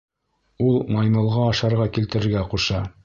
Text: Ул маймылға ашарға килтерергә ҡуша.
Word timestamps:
Ул 0.67 0.79
маймылға 0.95 1.43
ашарға 1.51 1.89
килтерергә 1.99 2.43
ҡуша. 2.55 2.81